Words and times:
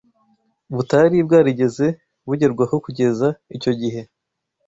butari 0.75 1.17
bwarigeze 1.27 1.85
bugerwaho 2.27 2.75
kugeza 2.85 3.27
icyo 3.55 3.71
gihe 3.81 4.01